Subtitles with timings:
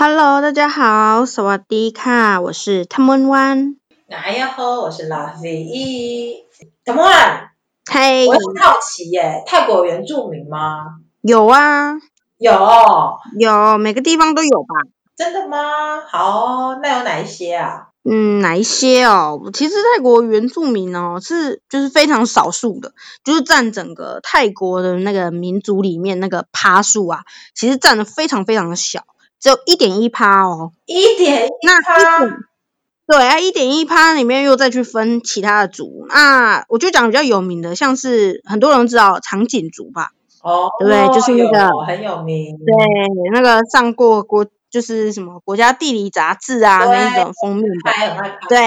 [0.00, 3.76] Hello，大家好，สวัสดีค่ะ，我是 Tamwan。
[4.08, 6.44] 大家好，我是拉菲伊。
[6.84, 7.48] Tamwan，
[7.90, 10.98] 嘿，我很好奇耶，泰国有原住民吗？
[11.22, 11.94] 有啊，
[12.38, 12.52] 有，
[13.38, 14.74] 有，每个地方都有吧？
[15.16, 16.02] 真的吗？
[16.06, 17.88] 好，那有哪一些啊？
[18.04, 19.50] 嗯，哪一些哦？
[19.52, 22.92] 其实泰国原住民哦，是就是非常少数的，
[23.24, 27.24] 就是占整个泰国的那个民族里面那个趴数啊，
[27.54, 29.04] 其实占的非常非常的小，
[29.41, 30.71] 只有一点一趴哦。
[30.85, 31.49] 一点一
[31.83, 32.19] 趴？
[33.07, 40.11] 对啊，一点一趴里面又再去分其他的族，那我就讲比较有名的，像是很多人知道长颈族吧？
[40.41, 41.13] 哦，对不对？
[41.13, 44.45] 就是那个很有名，对，那个上过国。
[44.71, 48.65] 就是什么国家地理杂志啊，那一种封面的，对，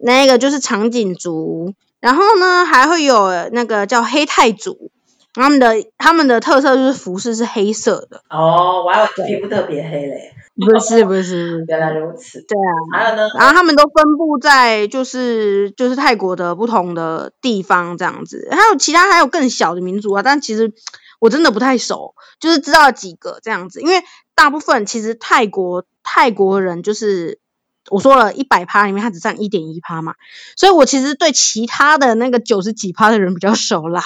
[0.00, 4.90] 那个就是长颈族，然后呢还会有那个叫黑泰族，
[5.34, 8.22] 他们的他们的特色就是服饰是黑色的。
[8.30, 10.34] 哦，我还皮肤特别黑嘞。
[10.54, 12.44] 不是不是，原来如此。
[12.46, 20.72] 对啊，还有呢，然后他们都分布在就是就是泰国的不同的地方这样子，还有其他还有更小的民族啊，但其实。
[21.20, 24.02] 我真的不太熟，就是知道几个这样子，因为
[24.34, 27.38] 大部分其实泰国泰国人就是
[27.90, 30.14] 我说了一百趴里面，他只占一点一趴嘛，
[30.56, 34.02] 所以我其实对其他的那个九十几趴的人比较熟啦。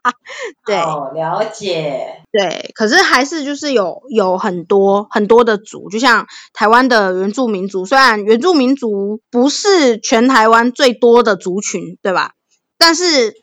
[0.64, 2.22] 对，哦，了解。
[2.32, 12.32] 对，可是还是就是有有很多很多的族，就像台湾的原住民族，虽然原住民族不是全台湾最多的族群，对吧？
[12.78, 13.34] 但是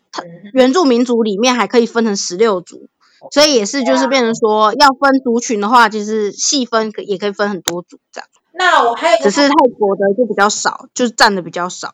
[0.53, 2.87] 原住民族里面还可以分成十六族。
[3.31, 8.27] 所以也是，就是变成说要分族群的话，其实细分可也可以分很多组这样。
[8.57, 11.91] 那我还有，只是泰国的就比较少，就是占的比较少。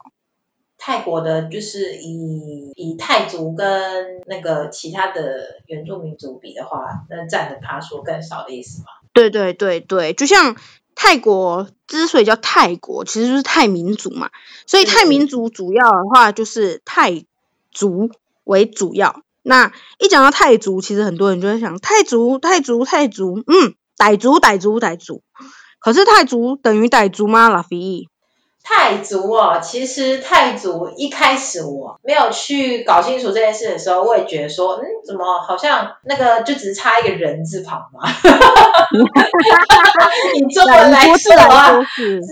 [0.77, 8.85] 泰国的就是以以泰族跟那个其他的原住民族比的话，那占的趴数更少的意思吗？
[9.13, 10.55] 对对对对，就像
[10.95, 14.31] 泰国之所以叫泰国，其实就是泰民族嘛。
[14.65, 17.25] 所以泰民族主要的话就是泰
[17.71, 18.09] 族
[18.43, 19.21] 为主要。
[19.43, 25.21] 那一讲到泰族，其实很多人就会想泰族，泰族，泰族，嗯，傣族，傣族，傣族。
[25.81, 27.49] 可是泰族等于傣族吗？
[27.49, 28.07] 拉菲？
[28.63, 38.07] 泰族哦，其实泰族一开始我没有去搞清楚这件事的时候，我也觉得说，嗯，怎么好像那个就只差一个人字旁嘛？
[40.35, 41.71] 以中文来说啊，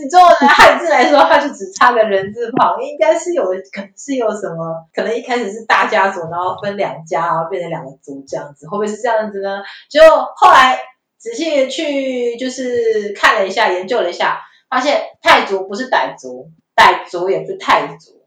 [0.06, 4.86] 以中文来汉字来说，它就只差个人字旁，应该是有可能是有什么？
[4.94, 9.64] 可能一开始是大家族，然后分两家，然后变成两个族这样子，会不会是这样子呢？
[9.90, 10.00] 就
[10.36, 10.80] 后来
[11.20, 14.46] 仔细去就是看了一下，研究了一下。
[14.70, 18.22] 发现泰族不是傣族，傣族也不是泰族，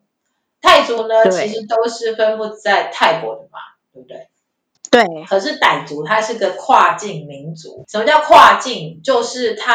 [0.60, 3.60] 泰族呢其实都是分布在泰国的嘛，
[3.92, 4.26] 对不对？
[4.90, 5.24] 对。
[5.24, 9.00] 可是傣族它是个跨境民族，什么叫跨境？
[9.04, 9.72] 就是它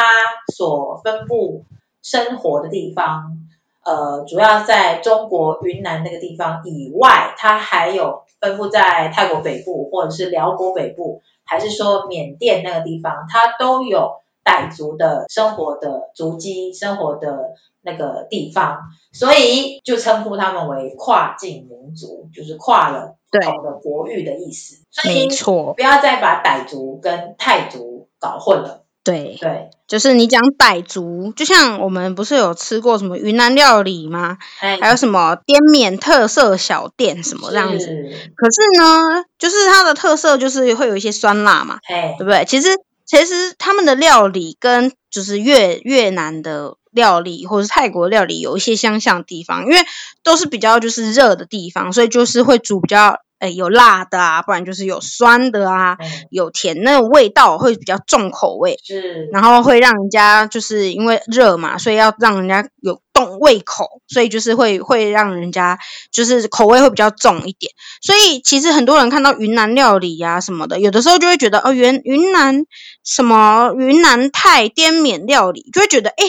[0.54, 1.64] 所分布
[2.02, 3.38] 生活的地方，
[3.82, 14.20] 呃，主要在中国云南那个地方以外，它还有分布在泰国北部，或者是寮国北部，还是说缅甸那个地方，它都有。
[14.44, 17.50] 傣族的生活的足迹，生活的
[17.82, 18.78] 那个地方，
[19.12, 24.82] 所以就称呼他们为跨境民族，就是跨了不同的国域的意思。
[25.04, 28.86] 没错，不要再把傣族跟泰族搞混了。
[29.12, 34.38] 对对，就是你讲傣族，就像我们不是有吃过什么云南料理吗？
[34.60, 37.86] 哎，还有什么滇缅特色小店什么这样子。
[37.86, 41.78] 可是呢，就是它的特色就是会有一些酸辣嘛，
[42.18, 42.44] 对不对？
[42.44, 42.68] 其实。
[43.10, 49.78] 其实他们的料理跟就是越越南的料理或者是泰国料理有一些相像的地方，因为
[50.22, 55.96] 都是比较就是热的地方，所以就是会煮比较诶有辣的啊，不然就是有酸的啊，
[56.30, 63.00] 有甜，那种味道会比较重口味，是，然后会让人家就是因为热嘛，所以要让人家有。
[63.18, 65.76] 动胃口，所以就是会会让人家
[66.12, 67.72] 就是口味会比较重一点。
[68.00, 72.64] 所以其实很多人看到云南料理呀、啊、什么的，有的时候就会觉得哦，云云南
[73.02, 76.26] 什么云南泰滇缅料理，就会觉得哎，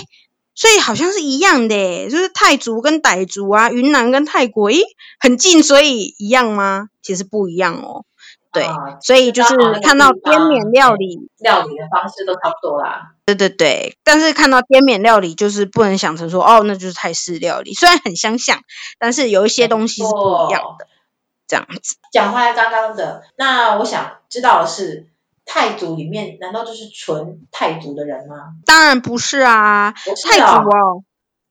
[0.56, 4.82] 所以好像是一样的，就是泰族跟傣族啊，云南跟泰国，诶，
[5.20, 6.88] 很近，所以一样吗？
[7.10, 8.06] 其实不一样哦。
[8.52, 13.14] 对、啊，所以就是看到滇缅料理，料理的方式都差不多啦。
[13.26, 17.74] 对对对，但是看到滇缅料理，就是不能想成说哦，那就是泰式料理。
[17.74, 18.60] 虽然很相像，
[19.00, 20.86] 但是有一些东西是不一样的。
[21.48, 21.96] 这样子。
[22.12, 25.08] 讲回来刚刚的，那我想知道的是，
[25.46, 28.54] 泰族里面难道就是纯泰族的人吗？
[28.68, 31.04] 当然不是啊，是哦、泰族哦。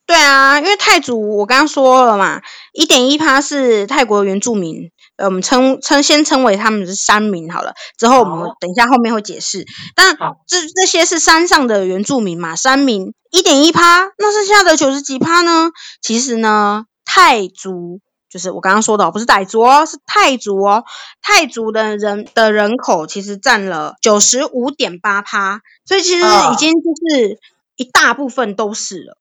[0.06, 2.40] 对啊，因为泰族我刚刚说了嘛，
[2.72, 4.90] 一点一趴是泰国原住民。
[5.18, 9.66] 呃，我们称称先称为他们是山民好了，之后我们等一下后面会解释。
[9.94, 10.16] 但
[10.46, 15.70] 这这些是山上的原住民嘛，山民一点一趴，那剩下的九十几趴呢？
[16.00, 18.00] 其实呢，泰族
[18.30, 20.84] 就是我刚刚说的，不是傣族哦，是泰族哦。
[21.20, 27.38] 泰族的人的人口其实占了九十五点八趴，所以其实已经就是
[27.74, 29.18] 一大部分都是了。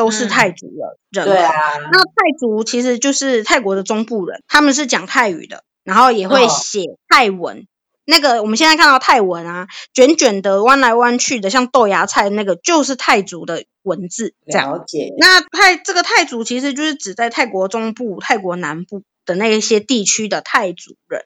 [0.00, 1.52] 都是泰族的人，嗯，对啊。
[1.92, 7.58] 那泰族其实就是泰国的中部人，他们是讲泰语的，然后也会写泰文。
[7.58, 7.62] 哦。
[8.06, 14.32] 那个我们现在看到泰文啊，卷卷的、弯来弯去的，像豆芽菜那个，就是泰族的文字。
[14.46, 15.12] 了解。
[15.18, 21.22] 那泰这个泰族其实就是指在泰国中部、泰国南部的那一些地区的泰族人。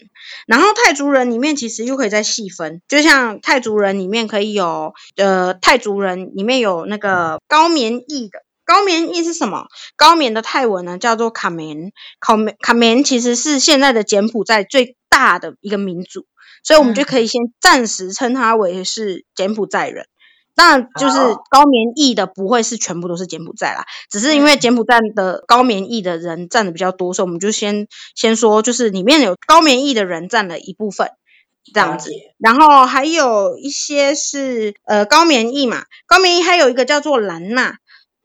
[0.48, 8.42] 然后泰族人里面其实又可以再细分，就像泰族人里面可以有呃，泰族人里面有那个高棉裔的。
[8.64, 9.66] 高棉裔是什么？
[9.96, 11.92] 高棉的泰文呢，叫做卡棉。
[12.20, 16.26] 卡棉卡棉其实是现在的柬埔寨最大的一个民族，
[16.62, 20.06] 所以我们就可以先暂时称它为是柬埔寨人。
[20.56, 21.18] 当然，就是
[21.50, 31.10] 高棉裔的不会是全部都是柬埔寨啦，只是因为柬埔寨的高棉裔的人占的比较多，所以我们就先先说，就是里面有高棉裔的人占了一部分
[31.72, 32.10] 这样子。
[32.38, 37.78] 然后还有一些是呃高棉裔嘛，高棉裔还有一个叫做兰纳。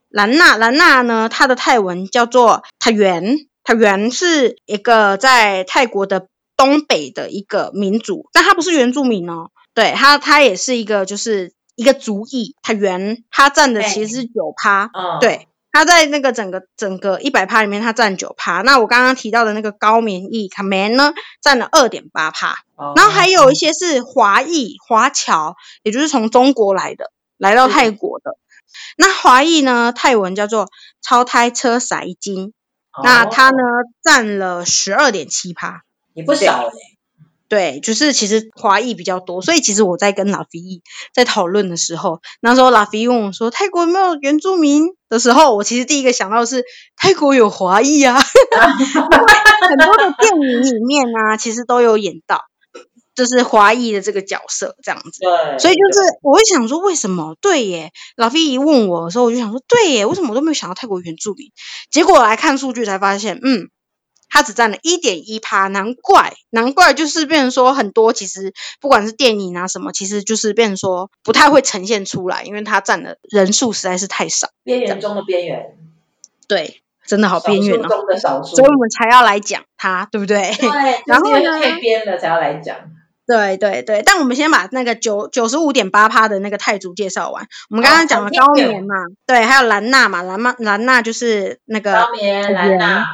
[0.09, 6.27] 兰纳，兰纳呢，它的泰文叫做塔原，塔原是一个在泰国的
[6.57, 14.89] 东北的一个民族，但它不是原住民哦，对，它它也是一个就是一个族裔，塔原，它占的其实是九趴，
[15.21, 18.63] 对，它在那个整个整个一百趴里面，它占九趴。
[18.63, 22.63] 那我刚刚提到的那个高棉裔卡棉呢，占了二点八趴，
[22.95, 28.37] 然后还有一些是华裔华侨，也就是从中国来的，来到泰国的。
[28.97, 29.91] 那华裔呢？
[29.95, 30.67] 泰文叫做
[31.01, 32.53] 超胎车塞金，
[32.93, 33.57] 哦、那它呢
[34.01, 35.83] 占了十二点七趴，
[36.13, 36.71] 也不小哎。
[37.47, 40.83] 对，就是其实华裔比较多，所以其实我在跟拉菲裔
[41.13, 46.63] 在讨论的时候，那时候拉菲问我说泰国有没有原住民的时候，我其实第一个想到的是
[46.95, 52.43] 泰国有华裔啊 很多的电影里面啊，其实都有演到。
[53.19, 57.35] 就是华裔的这个角色这样子，对，所以就是我会想说，为什么？
[57.41, 61.51] 对耶，老飞一问我的时候，我就想说，对耶，为什么我都没有想到泰国原住民？
[61.91, 63.67] 结果来看数据才发现，嗯，
[64.29, 75.77] 他只占了一点一趴，难怪，难怪就是变成说很多，其实不管是电影啊什么，其实就是变成说不太会呈现出来，因为他占的人数实在是太少，边缘中的边缘，
[76.47, 80.55] 对，真的好边缘哦，中的少数，所以我们才要来讲他，对不对？
[80.57, 80.69] 对，
[81.05, 82.77] 然后呢，太边了才要来讲。
[83.29, 87.45] 对对对，但我们先把那个九九十五点八趴的那个泰族介绍完。
[87.69, 88.95] 我们刚刚讲了高棉嘛，
[89.27, 93.05] 对，还有兰纳嘛，兰纳兰纳就是那个高棉兰纳，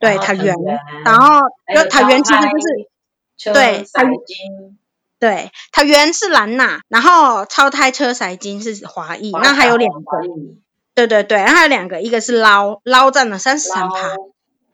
[0.00, 0.56] 对，塔原，
[1.04, 1.38] 然后
[1.88, 2.40] 塔原其实
[3.36, 4.76] 就是对塔金，
[5.20, 10.18] 对塔原是兰纳，然后超胎车塞金是华裔，那还有两个，
[10.96, 13.94] 对对对，然后还有两个，一个是捞捞占了三十三趴，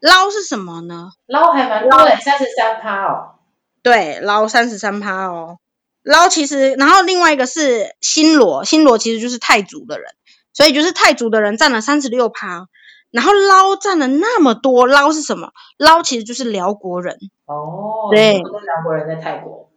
[0.01, 1.11] 捞是什么呢？
[1.27, 3.35] 捞还蛮多的，三十三趴哦。
[3.83, 5.59] 对，捞三十三趴哦，
[6.03, 10.13] 捞其实，然后另外一个是新罗，新罗其实就是泰族的人，
[10.53, 12.67] 所以就是泰族的人占了三十六趴，
[13.11, 15.53] 然后捞占了那么多，捞是什么？
[15.79, 17.19] 捞其实就是辽国人。
[17.47, 19.71] 哦，对，很多寮国人在泰国，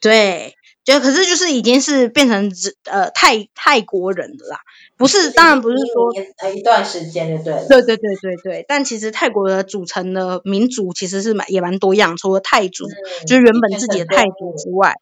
[0.00, 0.54] 对，
[0.88, 2.50] 就可是就是已经是变成
[2.84, 4.60] 呃泰泰国人了啦。
[4.96, 7.66] 不是，当然不是说一段时间就对了。
[7.68, 14.94] 对对对对对，但其实泰国的组成的民族其实是蛮也蛮多样，除了泰族，嗯、就是原本自己的泰族之外，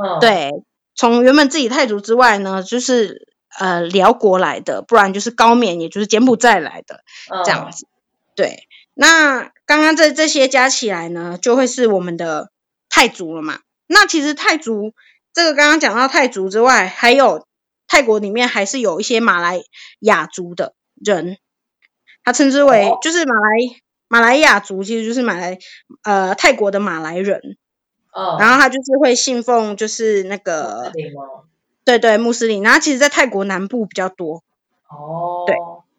[0.00, 0.52] 嗯，对，
[0.94, 3.26] 从原本自己泰族之外呢，就是
[3.58, 7.02] 呃辽国来的，不然就是高棉，也就是柬埔寨来的、
[7.34, 7.86] 嗯、这样子。
[8.36, 12.50] 对，那刚刚这这些加起来呢，就会是我们的
[12.88, 13.58] 泰族了嘛？
[13.86, 14.94] 那其实泰族
[15.32, 17.46] 这个刚刚讲到泰族之外，还有。
[17.88, 19.60] 泰国里面还是有一些马来
[19.98, 20.72] 亚族的
[21.04, 21.36] 人，
[22.24, 23.50] 他称之为就是马来
[24.08, 25.58] 马来亚族，其实就是马来
[26.02, 27.58] 呃泰国的马来人。
[28.14, 28.38] 哦。
[28.40, 30.90] 然后他就是会信奉就是那个，
[31.84, 32.62] 对对穆斯林。
[32.62, 34.42] 然后其实，在泰国南部比较多。
[34.88, 35.44] 哦。
[35.46, 35.54] 对，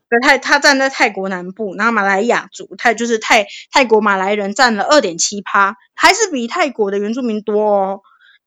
[0.09, 8.01] 对泰他站在泰国南部，然后马来亚族，泰就是泰泰国马来人占了二点七趴，还是比泰国的原住民多哦。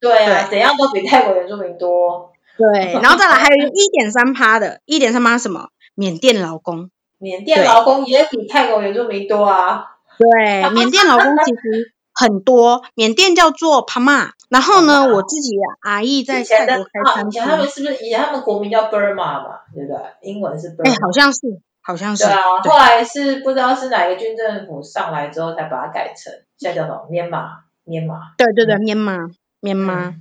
[0.09, 2.33] 对啊，怎样都比泰国原住民多。
[2.57, 5.69] 对，然后再来还有一点三趴的，一点三趴什么？
[5.95, 9.85] 缅甸劳工，缅甸劳工也比泰国原住民多啊。
[10.19, 14.31] 对，缅甸劳工其实很多，缅甸叫做帕玛。
[14.49, 17.43] 然后呢，我自己阿姨在泰国开餐厅。
[17.43, 19.45] 以前他们是不是以前他们国名叫 Burma 嘛？
[19.75, 20.01] 对不对？
[20.23, 20.89] 英文是 Burma。
[20.89, 21.41] 哎，好像是，
[21.83, 22.25] 好像是。
[22.25, 27.49] 对啊，后来是不知道是哪个军政府上来之后，才把它改成现在叫什么缅马，
[27.85, 28.21] 缅马。
[28.39, 29.19] 对对对，缅马，
[29.67, 30.15] 缅马。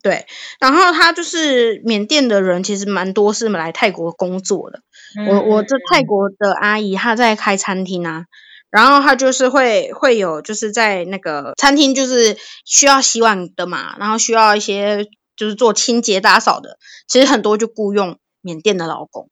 [0.00, 0.26] 对，
[0.58, 4.80] 然后他就是缅甸的人，其实蛮多是来泰国工作的。
[5.16, 8.24] 嗯、我我这泰国的阿姨，她在开餐厅啊，
[8.68, 15.06] 然后她就是会会有就是在那个餐厅就是需要洗碗的嘛，然后需要一些
[15.36, 19.28] 就是做清洁打扫的，其实很多就雇佣缅甸的劳工。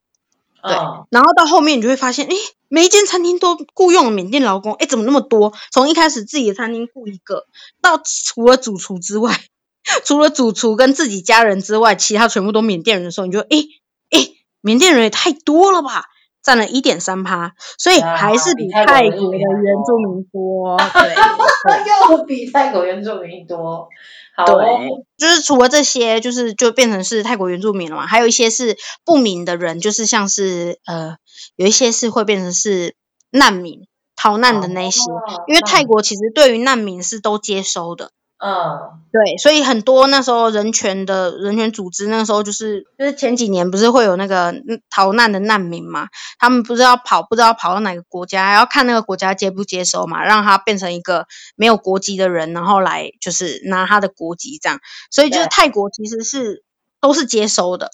[0.62, 2.36] 对，哦、然后到后面你就会发现，诶，
[2.68, 5.52] 每一间餐厅都雇佣缅甸劳工，诶，怎么那么多？
[5.72, 7.46] 从一开始自己的餐厅雇一个，
[7.82, 9.40] 到除了主厨之外。
[10.04, 13.66] 除了主厨跟自己家人之外，其他全部都缅甸人的时候，你就诶
[14.10, 16.04] 诶，缅甸人也太多了吧，
[16.42, 20.76] 占了一点三趴，所以还是比泰国的原住民多。
[20.78, 21.14] 对，
[22.16, 23.88] 又比泰国原住民多。
[24.36, 31.16] 好，对，就是除了这些，就是就变成是泰国原住民了嘛，还有一些是不明的人，就是像是呃，
[31.56, 32.94] 有一些是会变成是
[33.30, 38.12] 难民逃难的那些，哦、因为泰国其实对于难民是都接收的。
[38.42, 44.54] 嗯，对，所以很多那时候人权的人权组织，那个时候就是就是前几年不是会有那个
[44.88, 46.08] 逃难的难民嘛？
[46.38, 54.80] 他们不知道跑，不知道跑到哪个国家，要看那个国家接不接收嘛，让他变成一个没有国籍的人，然后来就是拿他的国籍这样。
[55.10, 56.64] 所以就是泰国其实是
[56.98, 57.90] 都是接收的。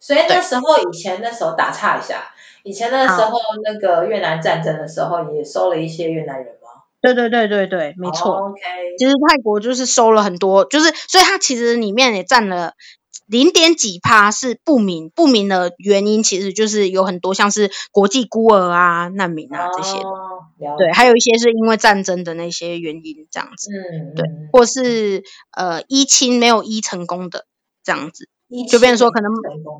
[0.00, 2.34] 所以那时候以前那时候打岔一下，
[2.64, 6.52] 以前那时候那个越南战争的时候也收了一些越南人。
[7.04, 8.32] 对对对对对，没错。
[8.32, 8.60] Oh, OK，
[8.98, 12.72] 其实泰国就是收了很多，就是所以它其实里面也占了
[13.26, 20.08] 零点几趴是不明，不明的原因其实就是有很多像是国际孤儿啊、难民啊这些的。
[20.08, 23.70] Oh, 对，还有一些是因为战争的那些原因这样子。
[23.70, 27.44] 嗯，对，或是呃医亲没有医成功的
[27.84, 28.30] 这样子，
[28.70, 29.30] 就变成说可能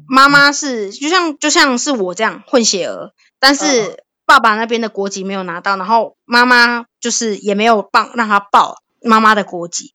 [0.06, 4.04] 妈妈是就像就像是我这样混血儿，但是。
[4.34, 4.42] Oh.
[4.42, 9.94] 爸爸那边的国籍没有拿到，然后妈妈就是也没有帮让他报妈妈的国籍。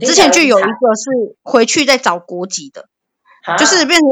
[0.00, 2.88] 之前就有一个是回去再找国籍的，
[3.44, 4.08] 啊、就是变成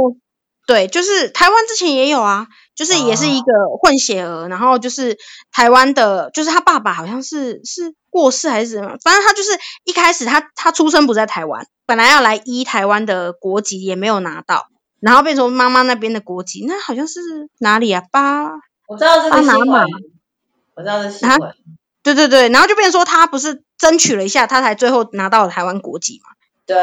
[0.66, 5.16] 对，就是台湾之前也有啊，就是也是一个混血儿，啊、然后就是
[5.52, 9.50] 台湾的，就是他爸爸好像是是过世还是什么，反正他就是
[9.84, 14.66] 一开始他他出生不在台湾，本来要来依台湾的国籍也没有拿到，
[15.00, 17.20] 然后变成妈妈那边的国籍，那好像是
[17.58, 18.02] 哪里啊？
[18.10, 18.50] 八。
[18.86, 19.86] 我知道这个新闻，
[20.74, 21.54] 我知道这新闻，
[22.02, 26.30] 对对对，然后就变成说他不是争取了一下，他才最后拿到了台湾国籍嘛？
[26.66, 26.76] 对，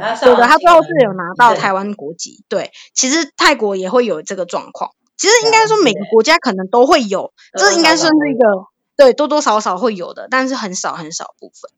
[0.00, 2.44] 他对的，他最后是有拿到台湾国籍。
[2.48, 11.70] 对，其实泰国也会有这个状况，其实应该说每个国家可能都会有，这应该算是一个对多多少少会有的，但是很少很少部分。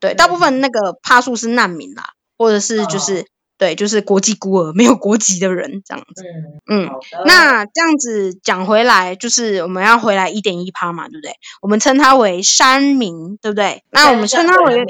[0.00, 3.26] 对，大部分那个帕数是难民啦，或者是就是。
[3.62, 6.24] 对，就是国际孤儿，没有国籍的人这样子。
[6.68, 6.90] 嗯嗯，
[7.24, 11.36] 那这样子讲回来，就是我们要回来一点一趴嘛，对不对？
[11.60, 13.84] 我们称它为山民，对不对？
[13.90, 14.84] 那我们称它为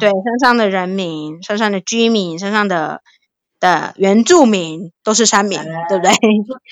[0.00, 3.02] 对山上的人民、山上的居民、山上的
[3.60, 6.12] 的原住民都是山民，对不对？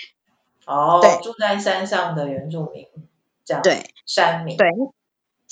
[0.64, 2.86] 哦，对，住在山上的原住民，
[3.44, 4.70] 这样对山民对。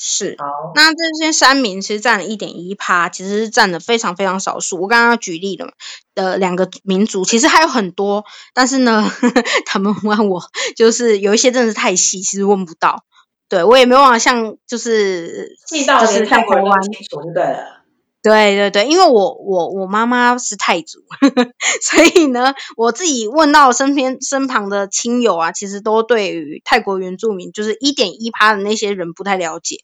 [0.01, 4.81] 是，好，那这些山民其实占了一点一趴，其实是占的非常非常少数。
[4.81, 5.73] 我刚刚举例了
[6.15, 8.25] 的两个民族，其实还有很多，
[8.55, 10.41] 但是呢，呵 呵他们问我，
[10.77, 13.03] 就是有一些真的是太细，其实问不到。
[13.49, 17.78] 对，我也没办法像，就是细到是泰国人都清楚就对了。
[18.23, 20.99] 对对对，因为我我我妈妈是泰族，
[21.83, 29.77] 所以呢，我自己问到身边身旁的亲友啊，其实都对于泰国原住民就是一点一趴的那些人不太了解。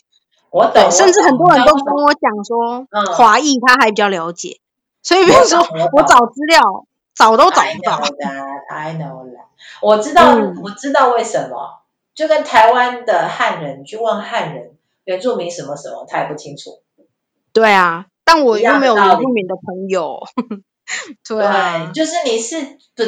[0.51, 4.61] 我懂，甚至很多人都跟我讲说，嗯，华裔他还比较了解，
[5.03, 6.61] 所以比如说我找资料
[7.15, 8.01] 找都找不到。
[8.69, 9.47] I know that，
[9.81, 11.83] 我知道，我知道为什么，
[12.15, 14.73] 就跟台湾的汉人去问汉人
[15.05, 16.83] 原住民什么什么，他也不清楚。
[17.53, 20.21] 对啊，但我又没有原住民的朋友。
[21.27, 22.57] 对，就是你是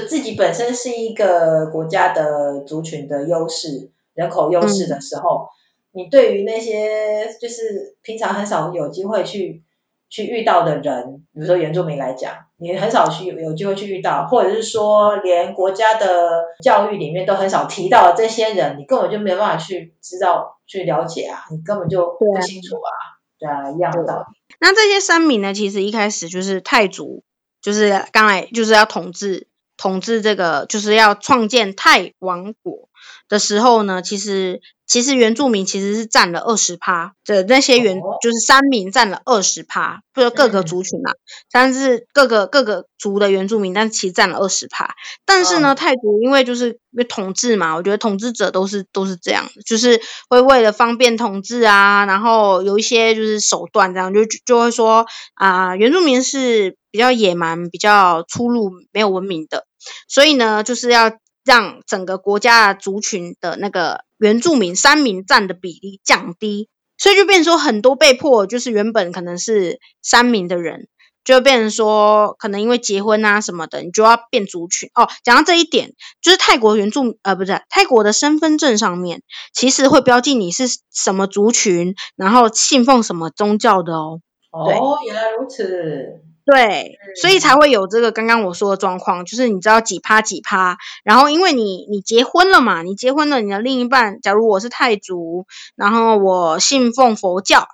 [0.06, 5.49] 自己本身是一个国家的族群的优势、人口优势的时候。
[5.92, 9.62] 你对于那些就是平常很少有机会去
[10.11, 24.25] 去遇到的人，比如说原住民来讲，你很少去有机会去遇到，或者是说连国家的教育里面都很少提到的这些人，你根本就没办法去知道去了解啊，你根本就不清楚啊，对啊，对啊，一样的道理。
[24.61, 27.25] 那这些山民呢，其实一开始就是泰族，
[27.61, 32.88] 就是刚来就是要统治统治这个，就是要创建泰王国。
[33.28, 41.14] 的时候呢，其实其实原住民其实是占了二十趴的那些原、哦、就是山民占了二十趴，不是各个族群嘛、啊，
[41.50, 44.95] 但是各个各个族的原住民，但其实占了二十趴。
[45.25, 55.04] 但是呢，泰国因为就是因为统治嘛，我觉得统治者都是都是这样的，就是会为了方便统治啊，然后有一些就是手段这样，就就会说
[55.35, 59.66] 啊、呃，原住民是比较野蛮、比较粗鲁、没有文明的，
[60.06, 61.11] 所以呢，就是要。
[61.47, 70.88] 让整个国家族群的那个原住民山民占的比例降低，所以就变成说很多被迫就是原本可能是山民的人，
[71.25, 75.09] 就变成说可能因为结婚啊什么的，你就要变族群哦。
[75.23, 79.23] 讲到这一点，就是泰国原住呃不是泰国的身份证上面
[79.55, 84.21] 其实会标记你是什么族群，然后信奉什么宗教的哦。
[84.50, 86.25] 哦，原来如此。
[86.47, 97.67] 对，所以才会有这个刚刚我说的状况，就是你知道几趴几趴，然后因为你你结婚了嘛，你结婚了，你的另一半，假如我是泰族，然后我信奉佛教，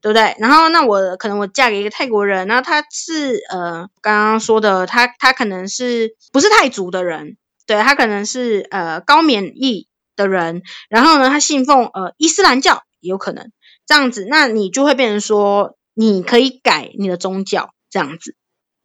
[0.00, 0.34] 对不对？
[0.40, 7.36] 然后那我可能我嫁给一个泰国人，那他是呃刚刚说的，他他可能是不是泰族的人，
[7.68, 13.52] 对，他可能是呃高免疫的人，然后呢他信奉呃伊斯兰教，也有可能
[13.86, 17.70] 这样子，那你就会变成说你可以改你的宗教。
[17.90, 18.34] 这样子，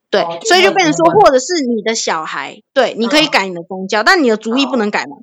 [0.10, 5.18] 对，哦、所以就变成说，或者是你的小孩，对，你可以改你的宗教，哦、但你的族裔不能改嘛，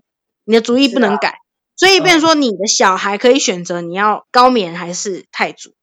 [0.45, 1.35] 你的族裔不能改，啊、
[1.77, 5.75] 所以变成说，你的小孩可以选择你要高棉还是泰族，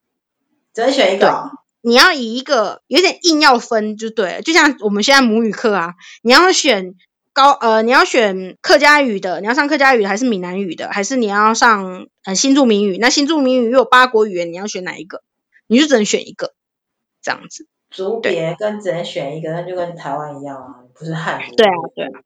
[0.74, 1.52] 只能选一个。
[1.82, 6.96] 你要以一个有点硬要分就对了，就像我们现在母语课啊，你要选
[7.32, 12.98] 高呃，你要选客家语的，你要上客家语还是闽南语的，还是你要上呃新住民语？
[12.98, 15.22] 那新住民语又有八国语言，你要选哪一个？
[15.68, 16.54] 你就只能选一个，
[17.22, 17.68] 这样子。
[17.90, 21.56] 族别跟只能选一个，那就跟台湾一样啊，不是汉族。
[21.56, 22.22] 对啊，对啊，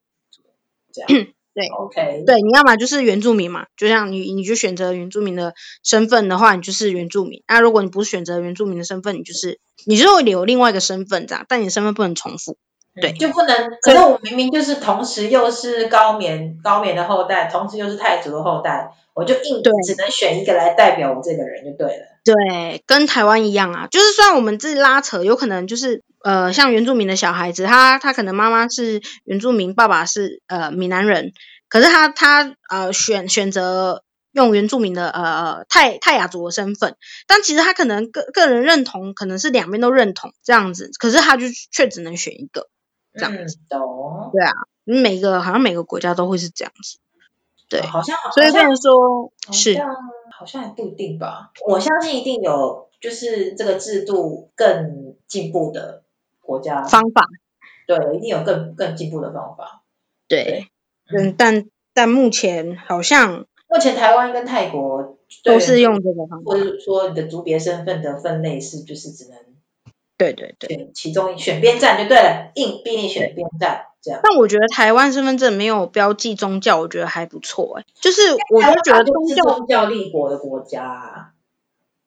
[0.91, 5.53] 这样 对，OK，对，你要么就是原住民嘛，就像你，你就选择原住民的
[5.83, 7.43] 身份的话，你就是原住民。
[7.47, 12.57] 那如果你不是选择原住民的身份，你就是你就会有另外一个身份这样，但你的身份不能重复。
[13.01, 13.55] 对，就不能。
[13.81, 22.10] 可是我明明就是同时又是高棉高棉的后代，同时又是泰族的后代，我就硬对只能选一个来代表我这个人就对了。
[22.23, 31.33] 对，跟台湾一样啊，就是虽然我们自己拉扯，有可能就是呃，像原住民的小孩子，他他可能妈妈是原住民，爸爸是呃闽南人，
[31.67, 42.69] 可是他他呃选选择用原住民的呃泰泰雅族的身份，但其实他可能个个人认同可能是两边都认同这样子，可是他就却只能选一个
[43.15, 43.57] 这样子。
[43.57, 44.29] 嗯，懂。
[44.31, 46.99] 对啊，每个好像每个国家都会是这样子。
[47.67, 49.81] 对，哦、好像，所以这样说是。
[50.41, 56.01] 好像还不一定吧，我相信一定有，就是这个制度更进步的
[56.39, 56.81] 国家。
[56.83, 57.27] 方法，
[57.85, 59.83] 对，一定有更更进步的方法，
[60.27, 60.65] 对，
[61.13, 69.37] 嗯，嗯但但目前好像目前台湾跟泰国都是用这个方法，或者说你的族别身份的分类是就是只能，
[70.17, 73.85] 对对对，其中选边站就对了，硬逼你选边站。
[74.23, 77.87] 但我觉得台湾身份证没有标记宗教，我觉得还不错哎、欸。
[78.01, 81.31] 就是我都觉得宗教宗教立国的国家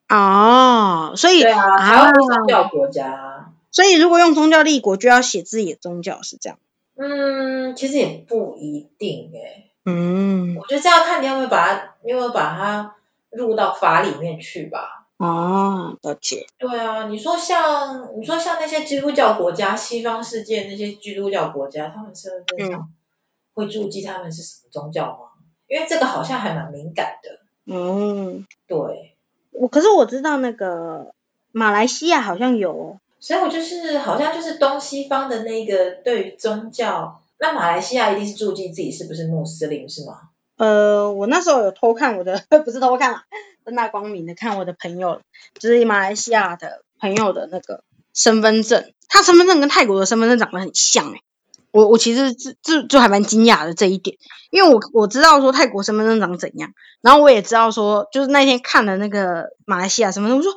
[0.09, 6.59] 啊，哦，所以对啊，台湾是宗教国家，所以如果用宗教立国，就要写自己的宗教，是这样。
[6.97, 9.71] 嗯，其实也不一定哎、欸。
[9.87, 12.95] 嗯，我觉得这样看你要不要把它，你有没有把它
[13.31, 15.04] 入到法里面去吧。
[15.17, 16.47] 哦，了解。
[16.59, 22.91] 对啊，你说像你说像那些基督教国家，西方世界那些基督教国家，他们身份上
[23.55, 25.19] 会注记他们是什么宗教吗？
[25.39, 27.41] 嗯、因为这个好像还蛮敏感的。
[27.67, 29.17] 嗯，对。
[29.53, 31.15] 我可是我知道那个
[31.53, 40.23] 马来西亚好像有，所以我就是好像就是东西方的那个对于宗教，那马来西亚一定是注记自己是不是穆斯林是吗？
[40.57, 43.23] 呃，我那时候有偷看我的， 不是偷看了。
[43.65, 45.21] 正大光明的看我的朋友，
[45.59, 51.21] 就是马来西亚的朋友的那个身份证，他身份证跟泰国的身份证长得很像哎，
[51.73, 54.17] 我我其实就就就还蛮惊讶的这一点，
[54.51, 60.53] 因为我我知道说泰国身份证长怎样，然后我也知道说，就是那天看了那个马来西亚身份证，我说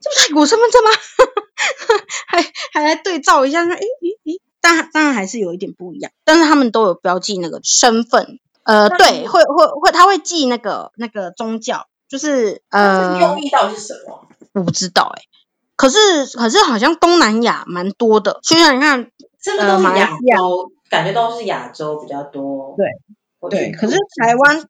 [0.00, 0.90] 这不泰国身份证吗？
[2.26, 2.42] 还
[2.72, 11.86] 还来对照一下，说诶诶诶，但当然还是有一点不一样，但是他们都有标记那个身份，呃，对，会会会，他会记那个那个宗教。
[12.14, 14.28] 就是呃，用意到底是什么？
[14.52, 15.28] 我不知道哎、欸。
[15.74, 15.98] 可是
[16.36, 19.10] 可是好像东南亚蛮多的，就像你看，
[19.42, 22.76] 真的都是亚洲，感觉都是亚洲比较多。
[22.76, 24.64] 对对，可是台湾、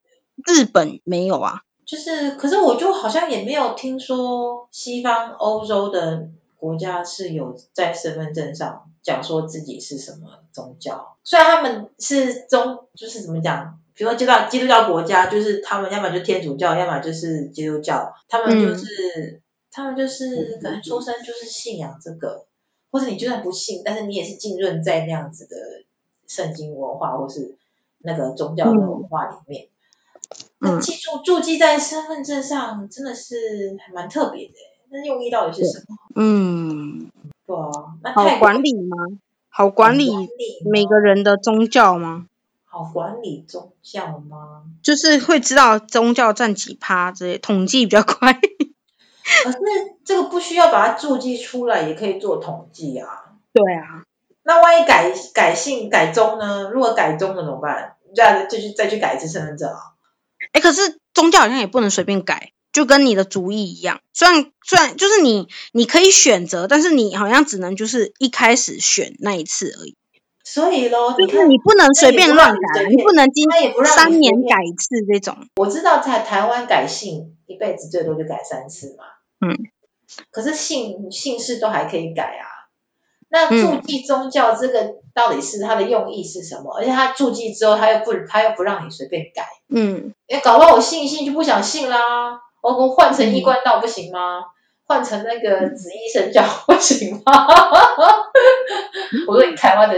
[0.47, 1.61] 日本没有啊。
[1.85, 11.17] 就是，可是我就好像也没有听说西方欧洲的国家是有在身份证上讲说自己是什么宗教。
[11.23, 18.85] 虽然他们是宗，就是怎么讲，比如说基督教基督教国家，就是他们要么就天主教，要么就是基督教，他们就是、
[19.17, 22.47] 嗯、他们就是可能出生就是信仰这个，
[22.91, 25.57] 或者你就算不信，但是你也是浸润在那样子的
[26.27, 27.57] 圣经文化或是
[27.99, 29.69] 那个宗教的文化里面。
[30.59, 34.55] 嗯、那记住注记在身份证上，真的是还蛮特别的。
[34.91, 35.97] 那用意到底是什么？
[36.17, 37.11] 嗯，
[37.47, 37.71] 对啊，
[38.03, 38.97] 那好管理吗？
[39.49, 40.11] 好管理
[40.65, 42.27] 每个人的宗教吗？
[42.75, 44.65] 好管理宗教吗？
[44.83, 48.33] 就是会知道宗教占几趴之类，统计比较快。
[48.33, 49.59] 可是
[50.05, 53.07] 这个不需要把它注记出来，也可以做统计啊。
[53.53, 54.03] 对啊，
[54.43, 56.69] 那万一改改姓改宗呢？
[56.73, 57.95] 如果改宗了怎么办？
[58.17, 59.95] 再再去再去改一次身份证啊？
[60.51, 64.01] 哎，可是宗教好像也不能随便改，就跟你的主意一样。
[64.13, 69.95] 虽然虽然就是你你可以选择，但是你好像只能就是一开始选那一次而已。
[70.45, 73.49] 所以咯，就是你不能随便乱改，你不能今
[73.87, 75.35] 三年改一次这种。
[75.57, 79.05] 我知道在台湾改姓一辈子最多就改三次嘛。
[79.41, 79.57] 嗯。
[80.31, 82.45] 可是姓姓氏都还可以改啊。
[83.31, 86.77] 那注记宗教这个到底是它的用意是什么？
[86.77, 89.47] 而且他注记之后，他又不他又不让你随便改。
[89.71, 90.13] 嗯。
[90.29, 92.39] 哎，搞不好我信一信就不想信啦。
[92.61, 94.43] 我我换成一贯道不行吗？
[94.87, 97.33] 换成那个紫衣神教不行吗？
[99.27, 99.97] 我说你台湾的，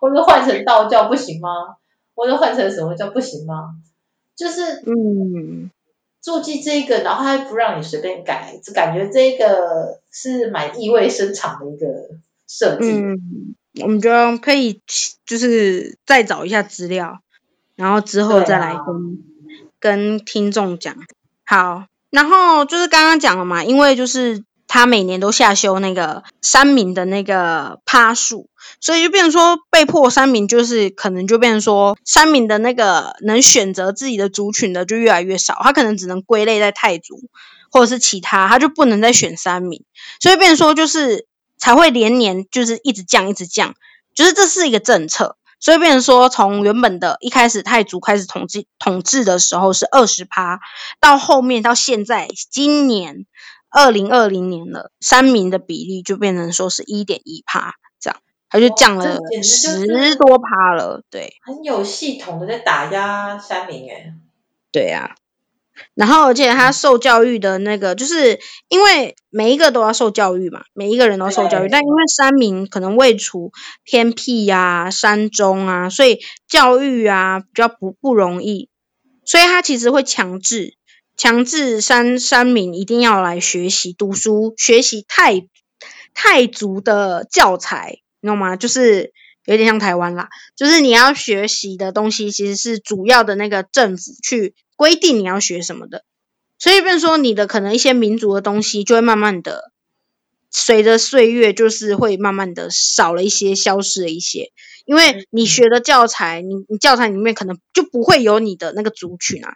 [0.00, 1.76] 我说换成道教不行吗？
[2.14, 3.74] 我说换成什么叫不行吗？
[4.36, 5.70] 就是嗯，
[6.22, 11.86] 注记这个，然后他还不让你随便改，就感觉这个是蛮意味深长的一个
[12.48, 12.90] 设计。
[12.90, 14.80] 嗯，我们就可以
[15.26, 17.20] 就是再找一下资料，
[17.76, 18.88] 然后之后再来跟、啊、
[19.78, 20.96] 跟听众讲。
[21.44, 21.84] 好。
[22.14, 28.48] 然后就是刚刚讲了嘛，因为就是他每年都下修那个山民的那个趴数，
[28.80, 37.16] 所以就变成说被迫山民就是可能就变成说山民的那个能选择自己的族群的就越来越少，他可能只能归类在泰族
[37.72, 39.82] 或者是其他，他就不能再选山民，
[40.20, 41.26] 所以变成说就是
[41.58, 43.74] 才会连年就是一直降一直降，
[44.14, 45.36] 就是这是一个政策。
[45.64, 50.60] 所以变成说，从原本的一开始泰族开始统治统治的时候是二十趴，
[51.00, 53.24] 到后面到现在今年
[53.70, 64.12] 二零二零年了，山民的比例就变成说是一点一趴，这样，它就降了十多趴了，对，很有系统的在打压山民诶，
[64.70, 65.14] 对呀。
[65.94, 71.68] 然后，而且他受教育的那个，就是因为每一个都要受教育嘛，每一个人都要受教育。
[71.68, 73.52] 但因为山民可能位处
[73.84, 78.68] 偏僻呀、啊、山中啊，所以教育啊比较不不容易，
[79.24, 80.76] 所以他其实会强制
[81.16, 85.46] 强制山山民一定要来学习读书，学习泰
[86.12, 88.56] 泰族的教材，你懂吗？
[88.56, 89.12] 就是
[89.46, 94.54] 有点像台湾啦，就是你要学习的东西，其实是主要的那个政府去。
[94.76, 96.04] 规定你要学什么的，
[96.58, 99.70] 所以变成说你的可能一些民族的东西就会慢慢的
[100.50, 104.50] 随着岁月就是会慢慢的少了一些，消失了一些，
[104.84, 109.54] 因为你学的教材，你你教材里面可能就不会有你的那个族群啊，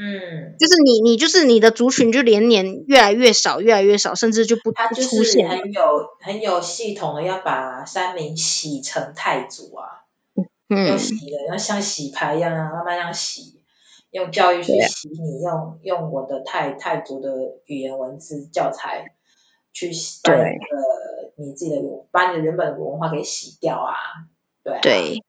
[0.00, 5.82] 嗯，就是你你就是你的族群就连年越来越少，越来越少，甚至就不不出现，很有
[6.20, 10.06] 很有系统的要把山民洗成太祖啊，
[10.70, 13.60] 嗯，要洗的，要像洗牌一样啊，慢慢这样洗。
[14.10, 19.14] 用教育去洗你，用用我的太太族的语言文字教材
[19.72, 23.94] 去洗，把你的你自己的把你的原本的文化给洗掉啊，
[24.64, 25.22] 对啊，对，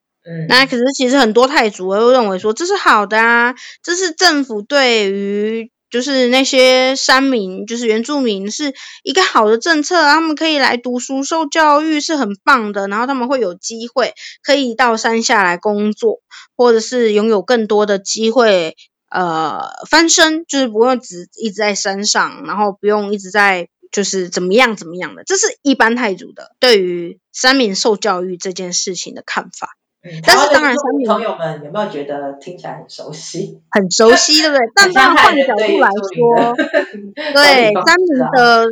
[0.48, 5.72] 那可是其实很多泰族都认为说这是好的啊，这是政府对于。
[5.92, 16.22] 就是那些山民，就是原住民，是一个好的政策，他们可以来读书受教育是很棒的，然后他们会有机会可以到山下来工作，
[16.56, 18.78] 或者是拥有更多的机会，
[19.10, 29.76] 呃，翻身，就是不用只一直在山上，然后不用一直在就是怎么样怎么样的，这是一般泰族的对于山民受教育这件事情的看法。
[30.04, 33.62] 嗯、但是当然，朋友们有没有觉得听起来很熟悉？
[33.70, 34.66] 很熟悉，对不对？
[34.76, 36.56] 但当然换个角度来说，
[37.34, 38.66] 对三民的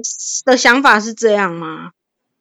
[0.46, 1.92] 的想法是这样吗？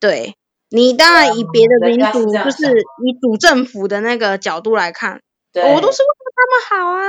[0.00, 0.36] 对，
[0.70, 2.72] 你当然以别的民族，就是
[3.04, 5.20] 以主政府的那个角度来看，
[5.54, 6.02] 我都是
[6.48, 7.02] 他们好啊，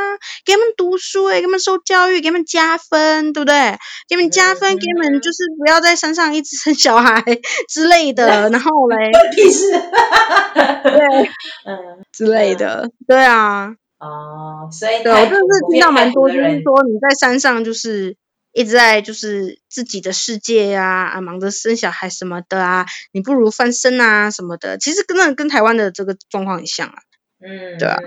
[0.45, 3.77] 给他们读书，欸，给他们受教育，给他们加分，对不对？
[4.07, 7.23] 给他们加分，给他们就是不要在山上一直生小孩
[7.69, 8.95] 之类的， 然后嘞，
[10.83, 11.29] 对，
[11.65, 18.17] 嗯之类的，对啊，哦，所以对我就是听到蛮多，就是说你在山上就是
[18.51, 26.95] 一直在就是自己的世界呀，啊，忙着生小孩什么的啊，你不如翻身啊什么的，其实跟那跟台湾的这个状况很像啊。
[27.41, 27.97] 嗯，对啊，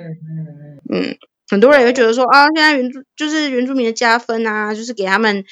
[0.93, 1.17] 嗯
[1.51, 5.45] 很多人也会觉得说啊，现在原住就是原住民的加分啊，就是给他们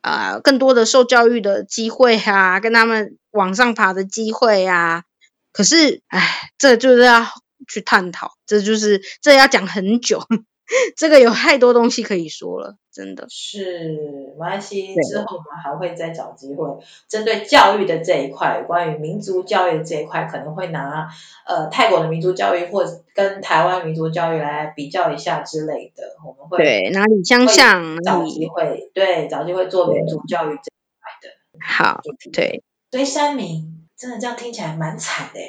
[0.00, 5.04] 啊、呃、更多的受教育的机会啊，跟他们往上爬的机会啊。
[5.52, 7.24] 可是，哎，这就是要
[7.68, 10.26] 去探讨，这就是这要讲很久。
[10.96, 14.24] 这个有太多东西可以说了，真的是。
[14.34, 16.66] 没关系，之后我们还会再找机会，
[17.08, 21.08] 针对教育的这一块，关于民族教育的这一块，可能会拿
[21.46, 26.16] 呃泰国的民族教育或跟台湾民族教育来比较一下之类的。
[26.26, 31.28] 我们会对哪里相像，找机会对找机会做民族教育这一块的。
[31.60, 32.00] 好，
[32.32, 32.64] 对。
[32.90, 35.40] 所以三名真的这样听起来蛮惨的。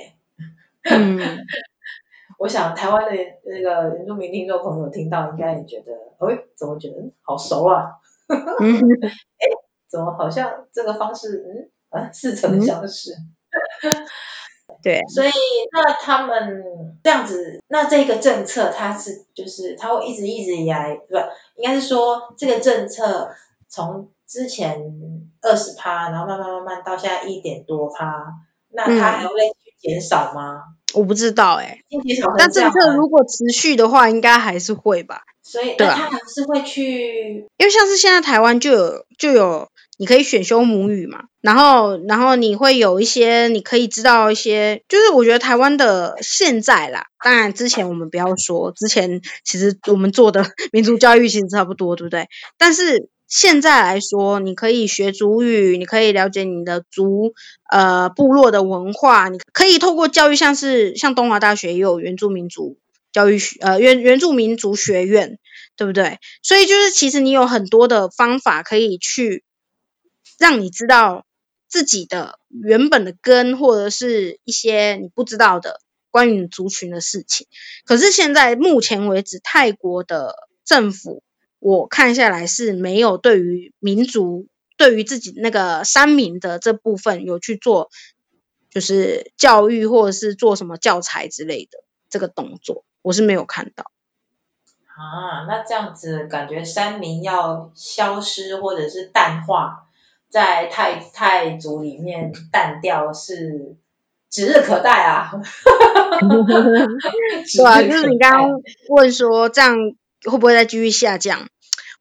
[0.83, 1.45] 嗯。
[2.37, 3.11] 我想台湾的
[3.43, 7.93] 那个原住民听众朋友听到，应该也觉得，哎，怎么觉得好熟啊？
[8.27, 8.37] 哎，
[9.87, 13.11] 怎么好像这个方式，嗯，啊，似曾相识。
[14.81, 15.31] 对，所以
[15.71, 21.15] 那他们这样子，那这个政策它是就是它会一直一直以来，不，
[21.55, 23.33] 应该是说这个政策
[23.69, 24.81] 从之前
[25.41, 28.33] 二十趴，然后慢慢慢慢到现在一点多趴，
[28.69, 29.33] 那它还会
[29.79, 30.63] 减少吗？
[30.67, 31.81] 嗯我不知道哎、欸，
[32.37, 35.21] 但政策如果持续的话，应该还是会吧。
[35.43, 52.27] 所以，对，他还是会去，因为像是现在台湾就有就有，你可以选修母语嘛，然后然后你会有一些，你可以知道一些，就是我觉得台湾的现在啦，当然之前我们不要说，之前其实我们做的 民族教育其实差不多，对不对？
[52.57, 53.09] 但是。
[53.27, 57.33] 现在来说，你可以学族语，你可以了解你的族
[57.71, 62.77] 呃部落的文化，你可以透过教育，像是像东华大学也有原住民族
[63.11, 65.39] 教育学呃原原住民族学院，
[65.75, 66.19] 对不对？
[66.43, 69.43] 所以就是其实你有很多的方法可以去
[70.37, 71.25] 让你知道
[71.67, 77.47] 自己的原本的根，或者是一些你不知道的关于族群的事情。
[77.85, 81.23] 可是现在目前为止，泰国的政府。
[81.65, 84.45] 我看下来是没有对于民族，
[84.77, 87.89] 对于自己那个山民的这部分有去做，
[88.69, 93.85] 就是教育或者是做什么教材之类的这个动作，我是没有看到。
[94.85, 99.87] 啊，那这样子感觉山民要消失或者是淡化，
[100.29, 103.75] 在泰泰族里面淡掉是
[104.29, 105.31] 指日可待啊。
[107.57, 108.51] 对啊，就是你刚刚
[108.89, 109.75] 问说这样
[110.25, 111.47] 会不会再继续下降？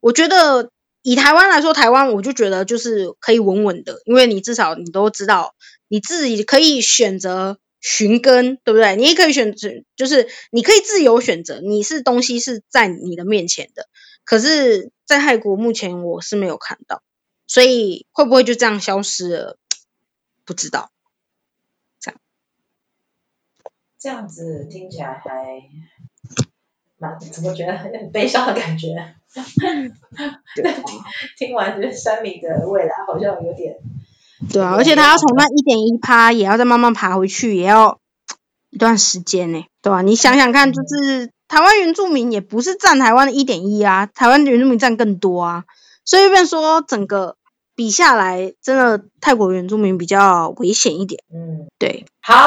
[0.04, 5.54] 我觉得以台湾来说，台湾我就觉得就是可以稳稳的，因为你至少你都知道
[5.88, 8.96] 你自己可以选择寻根，对不对？
[8.96, 13.88] 你也可以选择，就是你可以自由选择，你是东西是在你的面前的。
[14.24, 17.02] 可是，在泰国目前我是没有看到，
[17.46, 19.58] 所以会不会就这样消失了？
[20.44, 20.90] 不知道。
[21.98, 22.20] 这样，
[23.98, 25.62] 这样子听起来还。
[27.32, 28.88] 怎么觉得很悲伤的感觉？
[31.36, 33.76] 听完觉得山民的未来好像有点……
[34.52, 37.98] 对啊，而且他要从那一点一趴，也要再慢慢爬回去，也要
[38.70, 40.02] 一段时间呢，对吧、啊？
[40.02, 45.64] 你想想看，就是台湾原住民也不是占台湾的一点一啊，台湾原住民占更多啊，
[46.04, 47.36] 所以便说整个
[47.74, 51.22] 比下来，真的泰国原住民比较危险一点。
[51.32, 52.04] 嗯，对。
[52.20, 52.46] 好，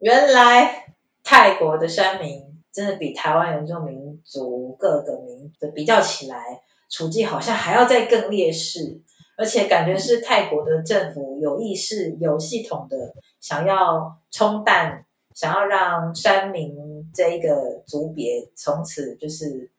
[0.00, 2.47] 原来泰国的山民。
[2.78, 9.00] 真的比台湾原住民族各个民族比较起来，处境好像还要再更劣势，
[9.36, 19.72] 而且感觉是泰国的政府有意识、有系统的想要冲淡，想要让山民这一个族别从此就是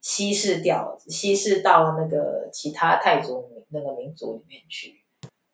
[0.00, 5.02] 稀释掉，稀释到那个其他泰族那个民族里面去，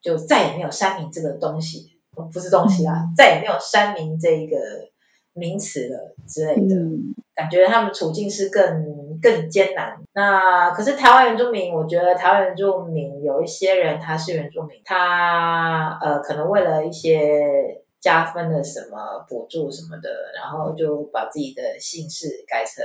[0.00, 1.98] 就再也没有山民这个东西，
[2.32, 4.91] 不是东西啊，再也没有山民这一个。
[5.34, 9.98] 名词了之类的，嗯、感觉他们处境是更更艰难。
[10.14, 22.84] 那可是台湾原住民，我觉得台湾原住民有一些人他是原住民，他呃可能为了一些加分的什么补助什么的，然后就把自己的姓氏改成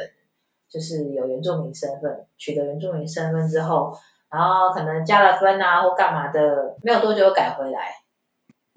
[0.69, 3.97] 就是有原住民身份，取得原住民身份之后，
[4.31, 7.95] 然后可能加了分啊或干嘛的，没有多久改回来。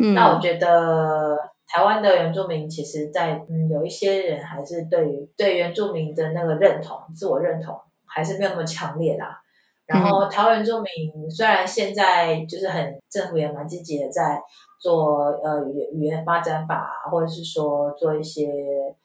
[0.01, 1.39] 嗯，那我觉得。
[1.73, 9.41] 台湾的原住民，其实在，在嗯，有一些人还是对于对原住民的那个认同、自我认同，还是没有那么强烈啦。
[9.87, 14.43] 然后，台湾原住民虽然现在就是很政府也蛮积极的在
[14.81, 18.49] 做呃语言语言发展法，或者是说做一些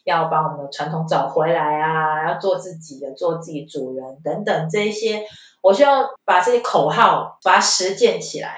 [0.03, 5.21] 要把我们的传统找回来啊，要做自己的、做自己主人等等这一些，
[5.61, 8.55] 我需要把这些口号把它实践起来。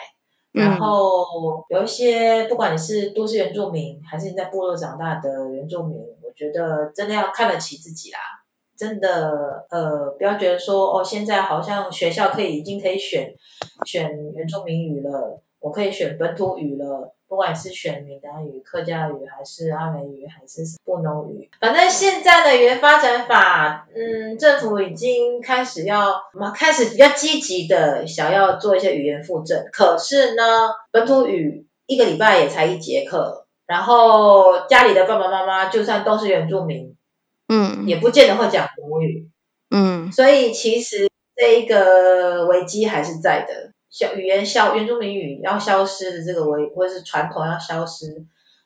[0.52, 8.20] 然后有一些，不管你是都市原住民，还是你在部落长大的原住民，我觉得真的要看得起自己啦。
[8.78, 13.34] 真的呃，不要觉得说哦，现在好像学校可以已经可以选
[13.86, 17.16] 选原住民语了，我可以选本土语了。
[17.28, 26.24] 不管是选闽南语、客家语，还是阿美语，还是布农语，反正现在的语言发展法，嗯，政府已经开始要，
[26.56, 29.68] 开始比较积极的想要做一些语言复振。
[29.74, 30.44] 可是呢，
[30.92, 36.96] 本土语一个礼拜也才一节课，然后家里的爸爸妈妈就算都是原住民，
[37.50, 39.30] 嗯，也不见得会讲母语，
[39.70, 43.74] 嗯，所以其实这一个危机还是在的。
[43.90, 48.26] 小语言消原住民语要消失的这个危，或者是传统要消失，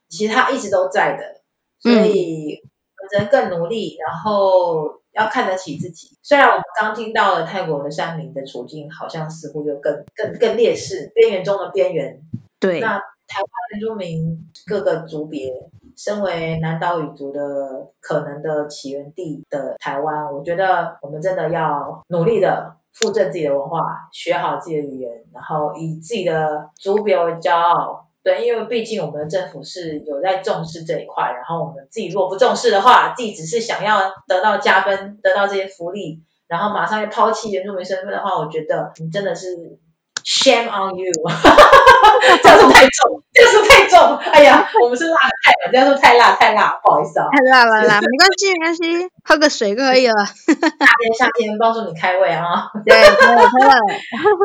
[0.09, 1.41] 其实它一直都在的，
[1.79, 2.61] 所以
[2.97, 6.17] 我们更努力，然后要看得起自己。
[6.23, 12.21] 虽然我们刚听到了泰国的山民的处境，好像似乎就更更更劣势，边缘中的边缘。
[12.59, 12.79] 对。
[12.79, 15.53] 那台湾原住民各个族别，
[15.95, 22.80] 身为南岛语族的可能的起源地的台湾，我觉得我们真的要努力的。
[22.93, 28.07] 复振自己的文化，学好自己的语言，然后以自己的族别为骄傲。
[28.23, 39.79] 对，因为毕竟我们的政府是有在重视这一块，然后我们自己如果不重视的话，自己只是想要得到加分，得到这些福利，然后马上又抛弃原住民身份的话，我觉得你真的是。
[40.23, 41.11] Shame on you！
[42.43, 44.17] 这样说太重，这样说太重。
[44.17, 47.27] 哎呀，我们是辣的太辣，这样说太辣太辣，不好意思啊。
[47.31, 50.25] 太辣了啦，没关系没关系，喝个水可以了。
[50.25, 52.69] 夏天夏天，帮助你开胃啊。
[52.85, 53.73] 对，开了开了。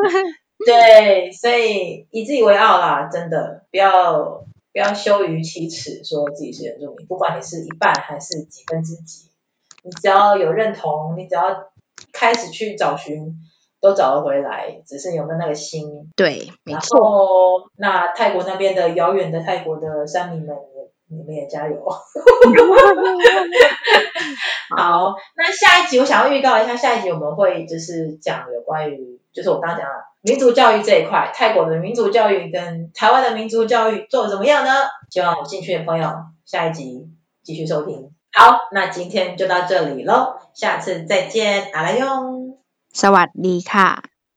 [0.65, 9.29] 对，所以以自己为傲啦，真的不要不要羞于启齿，说自己是原住民，不管你是一半还是几分之几，
[9.85, 11.67] 你只要有认同，你只要
[12.13, 13.37] 开始去找寻。
[13.81, 16.11] 都找了回来，只是有没有那个心？
[16.17, 16.99] 对，没错。
[16.99, 20.57] 然后那泰国那边的遥远的泰国的山民们，
[21.09, 21.77] 你们也加油。
[24.77, 34.71] 好，那下一集我想要预告一下，下一集我们会就是讲有关于，就是我刚刚讲的民族教育这一块，泰国的民族教育跟台湾的民族教育做的怎么样呢？
[35.11, 36.11] 希望有兴趣的朋友
[36.45, 37.09] 下一集
[37.45, 38.11] 继续收听。
[38.33, 42.46] 好，那今天就到这里喽，下次再见，阿来用。
[43.03, 44.16] สวัสดีค่ะ